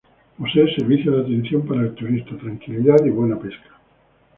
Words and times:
Posee 0.39 0.73
servicio 0.73 1.11
de 1.11 1.21
atención 1.21 1.61
para 1.67 1.81
el 1.83 1.93
turista, 1.93 2.35
tranquilidad 2.35 3.05
y 3.05 3.11
buena 3.11 3.37
pesca. 3.37 3.69